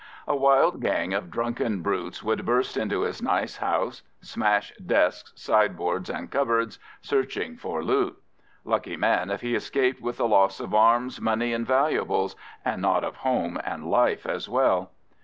[0.27, 6.09] A wild gang of drunken brutes would burst into his nice house, smash desks, sideboards,
[6.09, 8.17] and cupboards, searching for loot.
[8.65, 12.35] Lucky man if he escaped with the loss of arms, money, and valuables,
[12.65, 14.89] and not of home and life as well.